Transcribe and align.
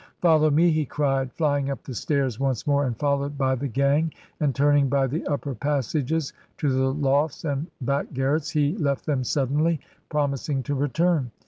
"Follow 0.19 0.49
me," 0.49 0.71
he 0.71 0.83
cried, 0.83 1.31
flying 1.31 1.69
up 1.69 1.83
the 1.83 1.93
stairs 1.93 2.39
once 2.39 2.65
more 2.65 2.87
and 2.87 2.97
followed 2.97 3.37
by 3.37 3.53
the 3.53 3.67
gang, 3.67 4.11
and 4.39 4.55
turning 4.55 4.89
by 4.89 5.05
the 5.05 5.23
upper 5.27 5.53
passages 5.53 6.33
to 6.57 6.73
the 6.73 6.91
lofts 6.91 7.45
and 7.45 7.67
back 7.81 8.07
gaiTets, 8.11 8.51
he 8.53 8.75
left 8.77 9.05
them 9.05 9.23
suddenly, 9.23 9.79
promising 10.09 10.63
to 10.63 10.73
return. 10.73 11.29